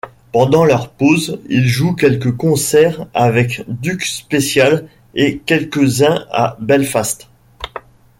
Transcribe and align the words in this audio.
Pendant 0.31 0.65
leur 0.65 0.89
pause, 0.89 1.39
ils 1.47 1.67
jouent 1.67 1.93
quelques 1.93 2.35
concerts 2.35 3.05
avec 3.13 3.63
Duke 3.67 4.01
Special 4.05 4.89
et 5.13 5.37
quelques-uns 5.45 6.25
à 6.31 6.57
Belfast. 6.59 7.29